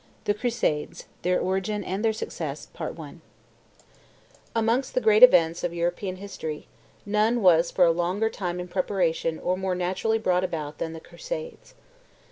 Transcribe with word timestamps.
THE 0.23 0.33
CRUSADES, 0.33 1.05
THEIR 1.21 1.39
ORIGIN 1.41 1.83
AND 1.83 2.03
THEIR 2.03 2.13
SUCCESS. 2.13 2.69
Amongst 4.55 4.95
the 4.95 4.99
great 4.99 5.21
events 5.21 5.63
of 5.63 5.75
European 5.75 6.15
history, 6.15 6.67
none 7.05 7.43
was 7.43 7.69
for 7.69 7.85
a 7.85 7.91
longer 7.91 8.31
time 8.31 8.59
in 8.59 8.67
preparation 8.67 9.37
or 9.37 9.55
more 9.55 9.75
naturally 9.75 10.17
brought 10.17 10.43
about 10.43 10.79
than 10.79 10.93
the 10.93 10.99
Crusades. 10.99 11.75